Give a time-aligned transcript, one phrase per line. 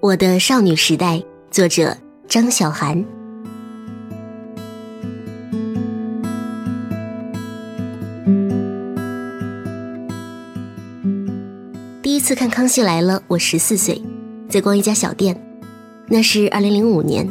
[0.00, 1.96] 我的少女时代，作者
[2.28, 3.04] 张小涵。
[12.00, 14.00] 第一次看《康熙来了》，我十四岁，
[14.48, 15.36] 在逛一家小店。
[16.06, 17.28] 那是二零零五年，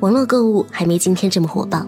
[0.00, 1.86] 网络购物还没今天这么火爆。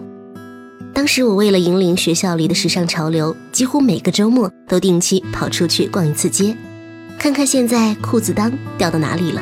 [0.93, 6.55] 当时我为了引领学校里的时尚潮流，几乎每个周末都定期跑出去逛一次街，
[7.19, 9.41] 看看现在裤子裆掉到哪里了。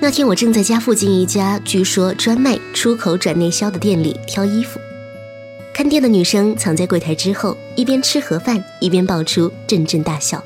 [0.00, 4.78] 那天我正在家附近一家据说专卖出口转内销的店里挑衣服，
[5.74, 10.40] 看店的女生藏在柜台之后，一边吃盒饭一边爆出阵阵大笑。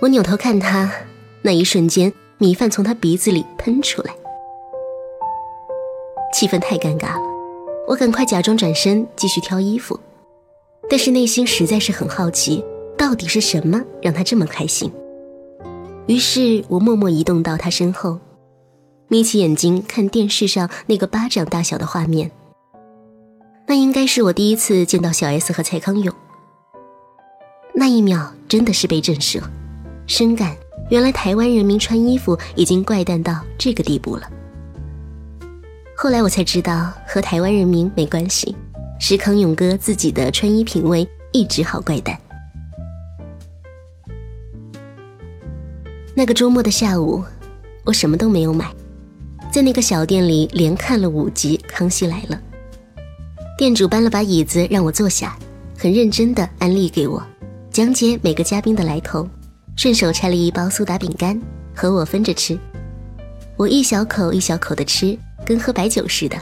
[0.00, 0.88] 我扭头看她，
[1.42, 4.14] 那一瞬间米饭从她鼻子里喷出来，
[6.32, 7.28] 气氛太尴尬了。
[7.88, 9.98] 我赶快假装转身继续挑衣服，
[10.88, 12.64] 但是内心实在是很好奇，
[12.96, 14.92] 到底是什么让她这么开心。
[16.06, 18.20] 于是我默默移动到她身后。
[19.12, 22.30] 眯起眼睛看电视上那个巴掌大小的画面，
[23.66, 26.14] 那应该是我第一次见到小 S 和蔡康永。
[27.74, 29.42] 那一秒真的是被震慑，
[30.06, 30.56] 深感
[30.90, 34.30] 原来台湾人民穿衣服已经怪诞到这个地步了。
[35.96, 38.54] 后来我才知道和台湾人民没关系，
[39.00, 42.16] 是康永哥自己的穿衣品味一直好怪诞。
[46.14, 47.24] 那个周末的下午，
[47.82, 48.72] 我什么都没有买。
[49.52, 52.36] 在那个小店里连看了五集《康熙来了》，
[53.58, 55.36] 店主搬了把椅子让我坐下，
[55.76, 57.20] 很认真地安利给我，
[57.68, 59.28] 讲解每个嘉宾的来头，
[59.74, 61.40] 顺手拆了一包苏打饼干
[61.74, 62.56] 和我分着吃。
[63.56, 66.40] 我一小口一小口地吃，跟喝白酒似的，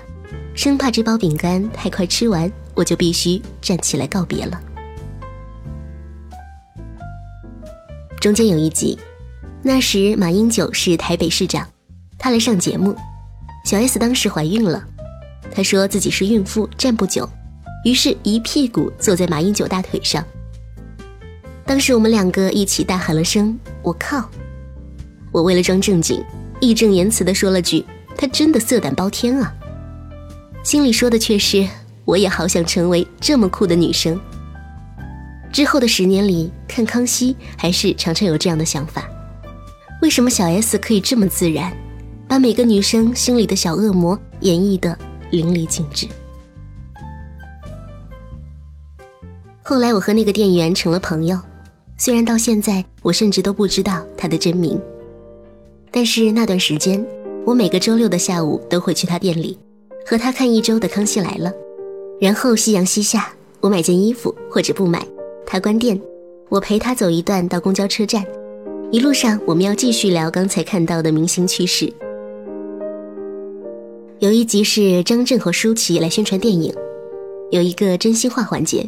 [0.54, 4.60] 生怕这包饼干太快吃完，我就必须站起来告别了。
[8.20, 8.98] 中间有一集，
[9.62, 11.66] 那时马英九是台北市长。
[12.18, 12.94] 他来上节目，
[13.64, 14.84] 小 S 当时怀孕了，
[15.54, 17.28] 她说自己是孕妇，站不久，
[17.84, 20.24] 于是一屁股坐在马英九大腿上。
[21.64, 24.28] 当时我们两个一起大喊了声“我靠”，
[25.30, 26.24] 我为了装正经，
[26.60, 27.84] 义正言辞地说了句
[28.18, 29.54] “他真的色胆包天啊”，
[30.64, 31.66] 心里说的却是
[32.04, 34.18] 我也好想成为这么酷的女生。
[35.52, 39.08] 之后的十年里，看康熙还是常常有这样的想法：
[40.02, 41.72] 为什么小 S 可以这么自然？
[42.28, 44.96] 把每个女生心里的小恶魔演绎的
[45.30, 46.06] 淋漓尽致。
[49.62, 51.38] 后来我和那个店员成了朋友，
[51.96, 54.80] 虽然到现在我甚至都不知道他的真名，
[55.90, 57.04] 但是那段时间，
[57.46, 59.58] 我每个周六的下午都会去他店里，
[60.06, 61.50] 和他看一周的《康熙来了》，
[62.20, 65.06] 然后夕阳西下，我买件衣服或者不买，
[65.46, 66.00] 他关店，
[66.50, 68.24] 我陪他走一段到公交车站，
[68.90, 71.92] 一路上我们要继续聊刚才看到的明星趣事。
[74.20, 76.74] 有一集是张震和舒淇来宣传电影，
[77.52, 78.84] 有一个真心话环节，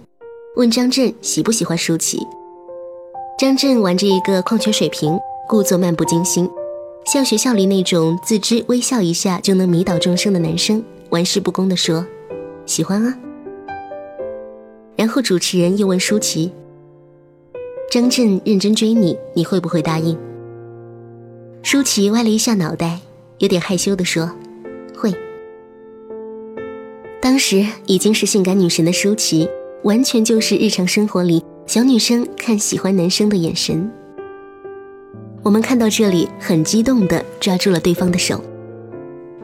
[0.56, 2.18] 问张震喜不喜欢舒淇。
[3.38, 5.16] 张震玩着一个矿泉水瓶，
[5.48, 6.50] 故作漫不经心，
[7.06, 12.04] 像学校里那种自知微笑一下就能迷倒众生的男生，玩世不恭地说
[12.66, 13.16] ：“喜欢啊。”
[14.96, 16.50] 然后主持人又问舒淇
[17.88, 20.18] ：“张震认真追你，你会不会答应？”
[21.62, 22.98] 舒淇歪了一下脑袋，
[23.38, 24.28] 有点害羞地说。
[27.20, 29.46] 当时已经是性感女神的舒淇，
[29.82, 33.90] 完全就是日常生活里小女生看喜欢男生的眼神。
[35.42, 38.42] 我们看到这里，很激动地抓住了对方的手。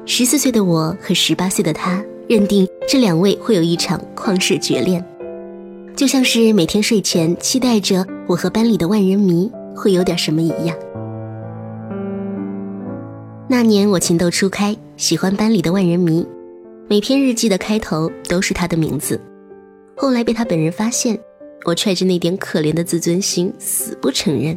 [0.06, 5.04] 十四岁的我和十八岁的他，认定这两位会有一场旷世绝恋，
[5.94, 10.75] 就像是每天睡前期待着我和班里的万人迷会有点什么一样。
[13.48, 16.26] 那年我情窦初开，喜欢班里的万人迷，
[16.88, 19.20] 每篇日记的开头都是他的名字。
[19.97, 21.19] 后来被他本人发现，
[21.64, 24.56] 我揣着那点可怜的自尊心，死不承认。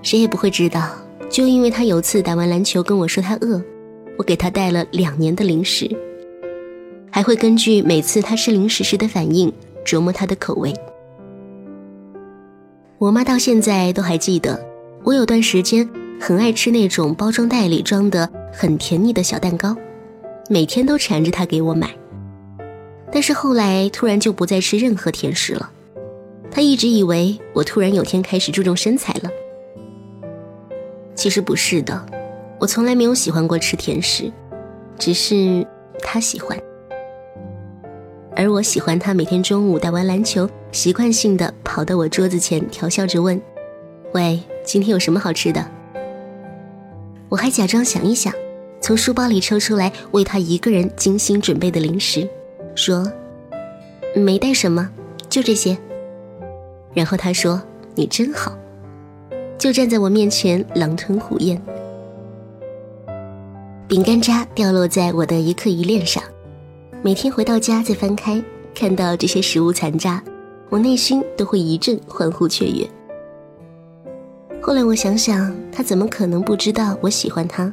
[0.00, 0.94] 谁也不会知道，
[1.28, 3.60] 就因为他有次打完篮球跟我说他饿，
[4.16, 5.90] 我给他带了两年的零食，
[7.10, 9.52] 还会根据每次他吃零食时的反应
[9.84, 10.72] 琢磨他的口味。
[12.98, 14.64] 我妈到现在都还记得，
[15.02, 15.88] 我有段时间。
[16.20, 19.76] 很爱吃那种包装袋里装的很甜腻的小蛋糕，
[20.48, 21.90] 每天都缠着他给我买。
[23.12, 25.70] 但是后来突然就不再吃任何甜食了。
[26.50, 29.30] 他一直以为我突然有天开始注重身材了。
[31.14, 32.06] 其实不是的，
[32.58, 34.32] 我从来没有喜欢过吃甜食，
[34.98, 35.66] 只是
[36.00, 36.58] 他喜欢。
[38.34, 43.40] 而我喜欢他每天中午打完篮球，习惯性的跑到我桌子前，调笑着问
[44.14, 45.66] ：“喂。”今天有什么好吃的？
[47.30, 48.30] 我还假装想一想，
[48.80, 52.28] 从书包里抽出来为他一个人精心准备的零食，
[52.74, 53.10] 说
[54.14, 54.88] ：“没带什么，
[55.28, 55.76] 就这些。”
[56.94, 57.60] 然后他说
[57.94, 58.56] ：“你真好。”
[59.58, 61.60] 就站在我面前狼吞虎咽。
[63.88, 66.22] 饼干渣掉落在我的一课一恋上，
[67.02, 68.42] 每天回到家再翻开，
[68.74, 70.22] 看到这些食物残渣，
[70.68, 72.88] 我内心都会一阵欢呼雀跃。
[74.60, 77.72] 后来我想想，他怎么可能不知道我喜欢他？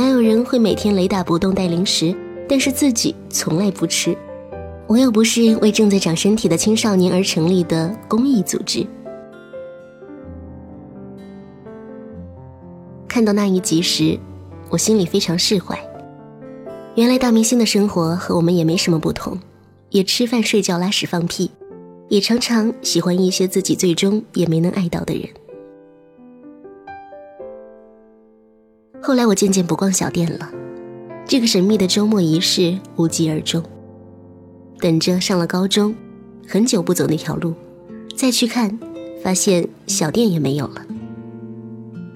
[0.00, 2.16] 哪有人会每天雷打不动带零食，
[2.48, 4.16] 但是自己从来不吃？
[4.86, 8.82] 我又不是为正在长身体的青少年而成立的公益组织。
[13.06, 14.18] 看到那一集时。
[14.70, 15.78] 我心里非常释怀。
[16.94, 19.36] 原来大明星的生活和我们也没什么不同，
[19.90, 21.50] 也吃饭、睡觉、拉屎、放屁，
[22.08, 25.28] 也常常喜欢一些自己最终也没能爱到的人。
[29.10, 30.48] 后来我渐渐不逛小店了，
[31.26, 33.60] 这个神秘的周末仪式无疾而终。
[34.78, 35.92] 等着上了高中，
[36.46, 37.52] 很久不走那条路，
[38.16, 38.78] 再去看，
[39.20, 40.86] 发现小店也没有了。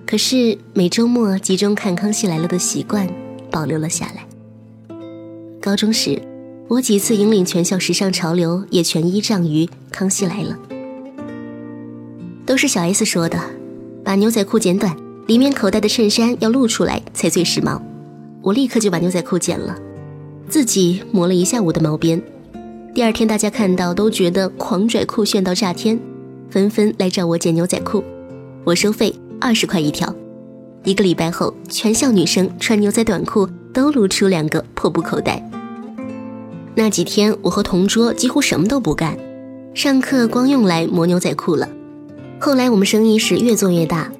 [0.07, 3.09] 可是每周末集中看《康熙来了》的习惯
[3.51, 4.25] 保留了下来。
[5.61, 6.23] 高中时，
[6.69, 10.57] 我几次引领全校时尚潮流，也全依仗于《康熙来了》。
[12.47, 13.41] 都是小 S 说的，
[14.05, 14.97] 把牛仔裤剪短，
[15.27, 17.81] 里面口袋的衬衫要露出来才最时髦。
[18.43, 19.77] 我立刻就把牛仔裤剪了，
[20.49, 22.23] 自己磨了一下午的毛边。
[22.95, 25.99] 第二天大家看到都觉得狂拽酷炫到炸天，
[26.51, 28.05] 纷纷来找我剪牛仔裤，
[28.65, 29.15] 我收费。
[29.41, 30.15] 二十块一条，
[30.85, 35.43] 一个礼拜后，全校女生穿牛仔短裤都露出两个破布口袋。
[36.75, 39.19] 那几天，我和同桌几乎什么都不干，
[39.75, 41.69] 上课光用来磨牛仔裤了。
[42.41, 44.11] 后来我们生意是越做越大，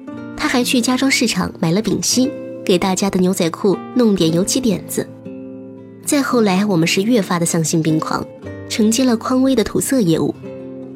[0.45, 2.29] 他还去家装市场买了丙烯，
[2.63, 5.09] 给大家的牛仔裤弄点油漆点子。
[6.05, 8.23] 再后来，我们是越发的丧心病狂，
[8.69, 10.35] 承接了匡威的涂色业务，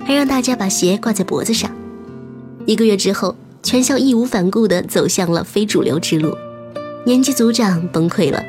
[0.06, 1.72] 还让大家把鞋挂在脖子上。
[2.68, 3.36] 一个月之后。
[3.64, 6.34] 全校义无反顾地走向了非主流之路，
[7.04, 8.42] 年级组长崩溃了，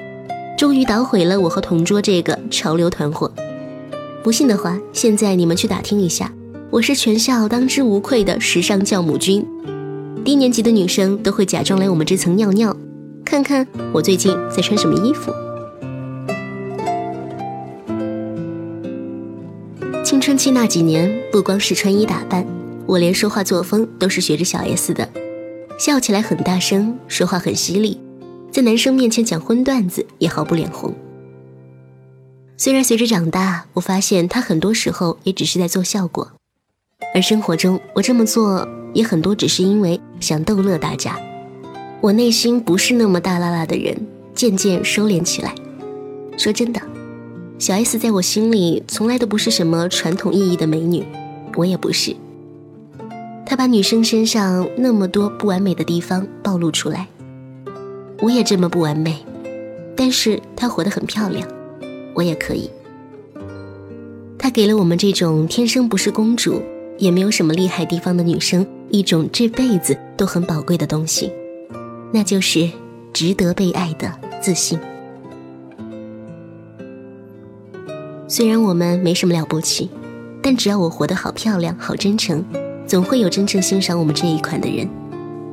[0.56, 3.32] 终于捣毁了我和同桌这个潮流团伙。
[4.22, 6.30] 不信的话，现在你们去打听一下，
[6.70, 9.44] 我是全校当之无愧的时尚教母军。
[10.24, 12.76] 低年级的女生都会假装来我们这层尿尿，
[13.24, 15.32] 看看我最近在穿什么衣服。
[20.04, 22.46] 青春期那几年，不光是穿衣打扮。
[22.86, 25.08] 我连说话作风都是学着小 S 的，
[25.78, 28.00] 笑起来很大声，说话很犀利，
[28.50, 30.94] 在男生面前讲荤段子也毫不脸红。
[32.56, 36.32] 虽然随着长大，我发现他很多时候也只是在做效果，
[37.14, 41.18] 而生活中我这么做也很多只是因为想逗乐大家。
[42.00, 43.96] 我内心不是那么大拉拉的人，
[44.34, 45.54] 渐渐收敛起来。
[46.38, 46.80] 说真的，
[47.58, 51.04] 小 S 在我心里从来都不是什么传统意义的美女，
[51.56, 52.16] 我也不是。
[53.44, 57.08] 他把女生身上那么多不完美的地方暴露出来，
[58.20, 59.18] 我也这么不完美，
[59.96, 61.46] 但是她活得很漂亮，
[62.14, 62.70] 我也可以。
[64.38, 66.62] 他给了我们这种天生不是公主，
[67.00, 71.32] 也没有什么厉害地方的女生一种这辈子都很宝贵的东西，
[72.12, 72.70] 那就是
[73.10, 74.78] 值得被爱的自信。
[78.28, 79.88] 虽然我们没什么了不起，
[80.42, 82.44] 但只要我活得好漂亮、好真诚。
[82.86, 84.88] 总会有真正欣赏我们这一款的人，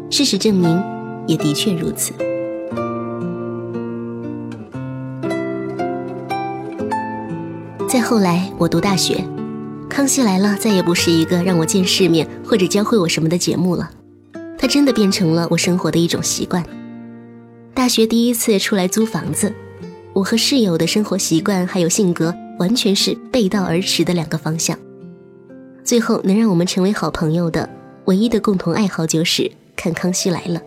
[0.10, 0.84] 事实证明，
[1.28, 2.12] 也的确如此。
[7.88, 9.14] 再后来，我读大学，
[9.98, 13.90] 《康熙来了》再也不是一个让我见世面或者教会我什么的节目了，
[14.56, 16.64] 它真的变成了我生活的一种习惯。
[17.74, 19.52] 大学第一次出来租房子，
[20.14, 24.78] 我和室友的生活习惯还有性格完全是背道而驰的两个方向。
[25.84, 27.68] 最后能让我们成为好朋友的
[28.06, 30.60] 唯一的共同爱好就是看《康熙来了》。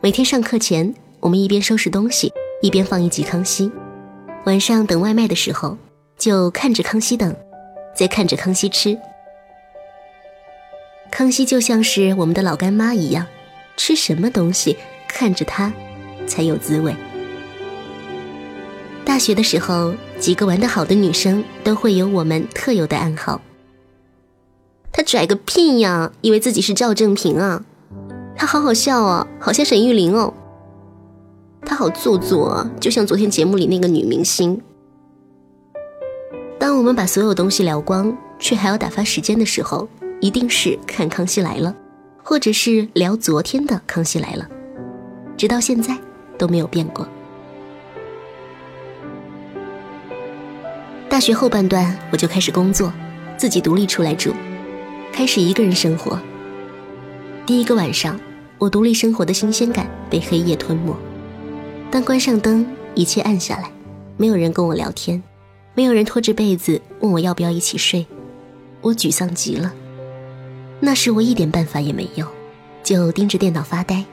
[0.00, 3.68] 每天上课前，我们一边收拾东西，一边放一集《康熙》。
[4.46, 5.76] 晚上等外卖的时候，
[6.16, 7.36] 就看着康熙等，
[7.94, 8.98] 在看着康熙吃。
[11.10, 13.26] 康熙就像是我们的老干妈一样，
[13.76, 14.76] 吃什么东西
[15.08, 15.72] 看着他
[16.26, 16.94] 才有滋味。
[19.04, 23.40] 大学的时候，几个玩得好的女生都会有我们特有的暗号。
[24.92, 26.12] 他拽个屁呀！
[26.20, 27.64] 以为自己是赵正平啊？
[28.36, 30.32] 他好好笑啊，好像沈玉琳哦。
[31.66, 34.62] 他好做作啊，就像昨天节目里那个女明星。
[36.60, 39.88] 当我们把所有东西聊光，却还要打发时间的时候，
[40.20, 41.70] 一定是看《康熙来了》，
[42.22, 44.46] 或者是聊昨天的《康熙来了》，
[45.38, 45.96] 直到现在
[46.36, 47.08] 都没有变过。
[51.08, 52.92] 大学后半段，我就开始工作，
[53.38, 54.34] 自己独立出来住，
[55.10, 56.20] 开始一个人生活。
[57.46, 58.20] 第一个晚上，
[58.58, 60.94] 我独立生活的新鲜感被黑夜吞没。
[61.90, 63.72] 当关上灯，一切暗下来，
[64.18, 65.20] 没有人跟我聊天，
[65.80, 68.06] 没有人拖着被子问我要不要一起睡，
[68.82, 69.72] 我沮丧极了。
[70.78, 72.26] 那时我一点办法也没有，
[72.82, 74.04] 就盯着电脑发呆。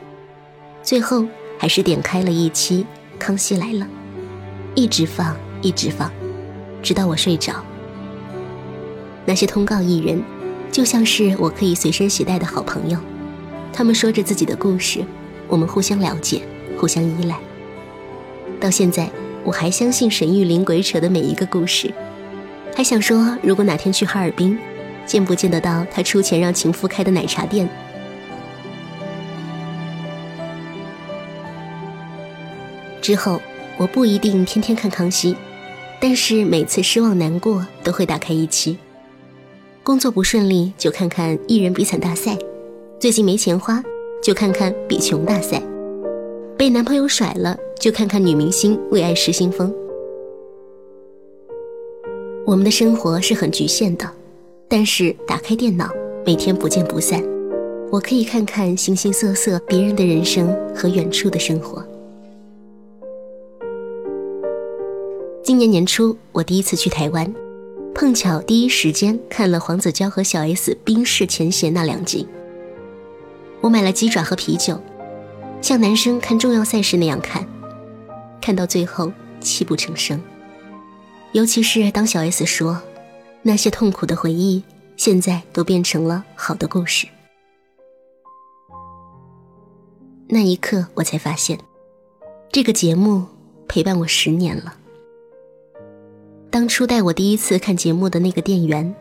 [0.82, 1.26] 最后
[1.58, 2.86] 还是点开了一期
[3.20, 3.86] 《康熙来了》，
[4.76, 6.10] 一直放，一直放。
[6.82, 7.56] 直到我睡着，
[9.26, 10.24] 那些通告艺人，
[10.72, 12.98] 就像是我可以随身携带的好朋友，
[13.74, 15.04] 他们说着自己的故事，
[15.50, 16.44] 我们互相了解，
[16.80, 17.38] 互相依赖。
[18.58, 19.12] 到现在，
[19.48, 21.90] 我还相信沈玉琳鬼扯的每一个故事，
[22.76, 24.60] 还想说，如果哪天去哈尔滨，
[25.06, 27.70] 见不见得到他出钱让情夫开的奶茶店？
[33.02, 33.42] 之后，
[33.78, 35.34] 我不一定天天看康熙。
[36.02, 38.78] 但是每次失望难过都会打开一期，
[39.82, 42.38] 工作不顺利就看看艺人比惨大赛，
[43.00, 43.82] 最近没钱花
[44.22, 45.64] 就看看比穷大赛，
[46.58, 49.74] 被男朋友甩了就看看女明星为爱失心疯。
[52.46, 54.10] 我们的生活是很局限的，
[54.70, 55.90] 但是打开电脑，
[56.26, 57.22] 每天不见不散，
[57.92, 61.86] 我可以看看形形色色别人的人生和远处的生活。
[65.44, 67.34] 今年年初，我第一次去台湾，
[67.94, 72.28] 碰巧第一时间看了黄子佼和小 S 冰释前嫌那两集。
[73.60, 74.78] 我买了鸡爪和啤酒，
[75.62, 77.46] 像男生看重要赛事那样看，
[78.48, 79.12] 看到最后
[79.42, 80.18] 泣不成声。
[81.34, 82.82] 尤其是当小 S 说，
[83.42, 84.64] 那些痛苦的回忆
[84.96, 87.06] 现在都变成了好的故事，
[90.30, 91.60] 那一刻我才发现，
[92.50, 93.26] 这个节目
[93.68, 94.74] 陪伴我十年了。
[96.50, 98.96] 当初带我第一次看节目的那个店员，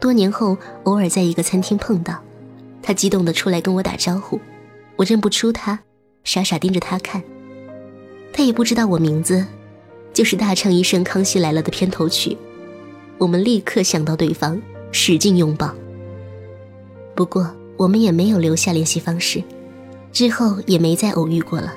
[0.00, 2.18] 多年后偶尔在一个餐厅碰到，
[2.82, 4.40] 他激动地出来跟我打招呼，
[4.96, 5.80] 我认不出他，
[6.24, 7.22] 傻傻盯着他看。
[8.36, 9.46] 他也不知道我名字，
[10.12, 12.36] 就是大唱一声《康熙来了》的片头曲，
[13.16, 14.60] 我们立刻想到对方，
[14.92, 15.74] 使劲拥抱。
[17.14, 19.42] 不过我们也没有留下联系方式，
[20.12, 21.72] 之后也没再偶遇过了。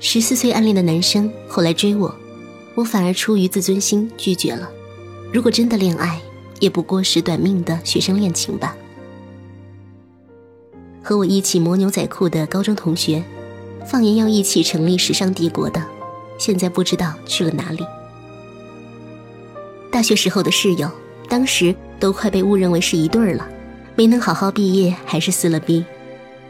[0.00, 2.14] 十四岁暗恋的男生后来追我。
[2.74, 4.68] 我反而出于自尊心拒绝了。
[5.32, 6.20] 如果真的恋爱，
[6.60, 8.76] 也不过是短命的学生恋情吧。
[11.02, 13.22] 和我一起磨牛仔裤的高中同学，
[13.86, 15.82] 放言要一起成立时尚帝国的，
[16.38, 17.84] 现在不知道去了哪里。
[19.90, 20.90] 大学时候的室友，
[21.28, 23.46] 当时都快被误认为是一对儿了，
[23.94, 25.84] 没能好好毕业，还是撕了逼，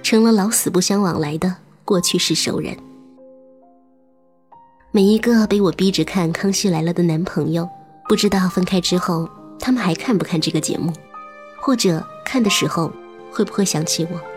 [0.02, 2.76] 成了老死不相往来的过去式熟人。
[4.92, 7.68] 每一个被我逼着看《康熙来了》的男朋友，
[8.08, 10.92] 不知道分开之后，他们还看不看这个节目，
[11.60, 12.90] 或者看的时候
[13.30, 14.33] 会不会想起我？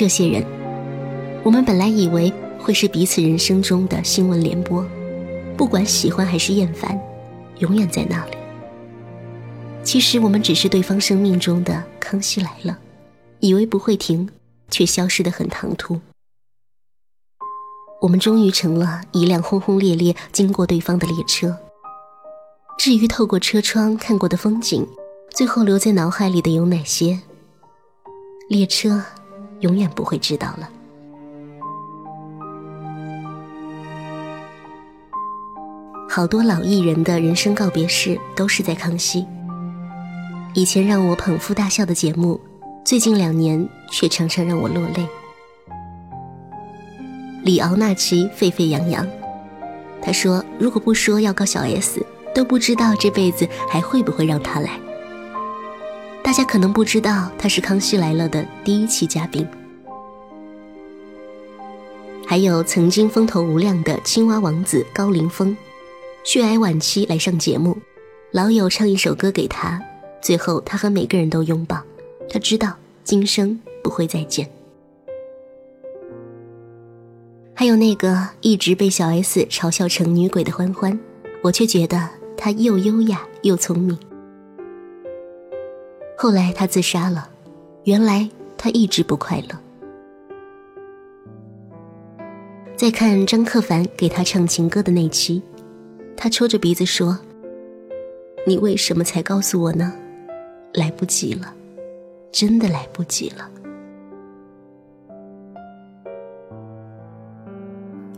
[0.00, 0.42] 这些人，
[1.44, 4.82] 我们本来以为会是彼此人生中的新闻联播，
[5.58, 6.98] 不管喜欢还是厌烦，
[7.58, 8.32] 永远在那里。
[9.84, 12.72] 其实我们只是对方生命中的《康熙来了》，
[13.40, 14.26] 以为不会停。
[14.70, 16.00] 却消失得很唐突。
[18.00, 21.58] 我们终于成了一辆轰轰烈烈经过对方的列车。
[22.78, 24.86] 至于透过车窗看过的风景，
[25.34, 27.20] 最后留在脑海里的有哪些？
[28.48, 29.04] 列车
[29.60, 30.68] 永远不会知道了。
[36.08, 39.24] 好多老艺人的人生告别式都是在康熙。
[40.54, 42.40] 以前让我捧腹大笑的节目。
[42.82, 45.06] 最近两年却常常让我落泪。
[47.44, 49.06] 李敖那期沸沸扬扬，
[50.00, 54.80] 他说如果不说要告小 S，都不知道这辈子还会不会让他来。
[56.22, 59.46] 大家可能不知道他是《康熙来了》的第一期嘉宾。
[62.26, 65.56] 还有曾经风头无量的青蛙王子高凌风，
[66.22, 67.76] 血癌晚期来上节目，
[68.30, 69.82] 老友唱一首歌给他，
[70.22, 71.82] 最后他和每个人都拥抱。
[72.28, 74.48] 他知道今生不会再见。
[77.54, 80.96] 还有那个一直被小 S 嘲笑成女鬼的欢欢，
[81.42, 83.98] 我却觉得她又优雅又聪明。
[86.22, 87.30] 后来他自杀了，
[87.84, 89.58] 原来他一直不快乐。
[92.76, 95.40] 再看张克凡给他唱情歌的那期，
[96.18, 97.18] 他抽着鼻子说
[98.46, 99.94] ：“你为什么才告诉我呢？
[100.74, 101.54] 来不及了，
[102.30, 103.50] 真的来不及了。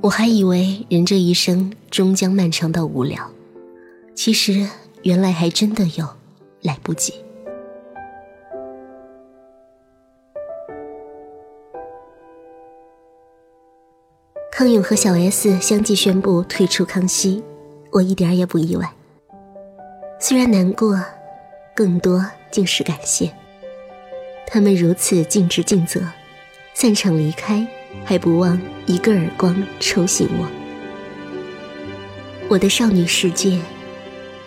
[0.01, 3.31] 我还以为人这一生终将漫长到无聊，
[4.17, 4.69] 其实
[5.05, 6.09] 原来还真的有
[6.63, 7.15] 来不及。
[14.63, 17.43] 康永和小 S 相继宣布退出康熙，
[17.91, 18.89] 我一点也不意外。
[20.21, 21.05] 虽然难过，
[21.75, 23.35] 更多竟是感谢。
[24.47, 26.01] 他们如此尽职尽责，
[26.75, 27.67] 散场离开，
[28.05, 30.47] 还不忘一个耳光抽醒我。
[32.49, 33.61] 我的少女世界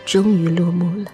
[0.05, 1.11] 终于落幕了。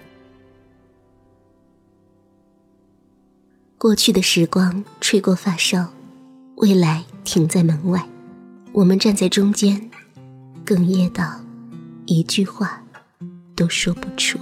[3.78, 5.88] 过去的时光吹过发梢，
[6.54, 8.00] 未来停在门外。
[8.74, 9.90] 我们站在中间，
[10.64, 11.38] 哽咽到
[12.06, 12.82] 一句话
[13.54, 14.38] 都说不出。